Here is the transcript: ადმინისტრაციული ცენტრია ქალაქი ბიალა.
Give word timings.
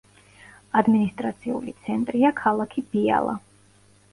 ადმინისტრაციული 0.79 1.75
ცენტრია 1.83 2.33
ქალაქი 2.41 2.85
ბიალა. 2.95 3.37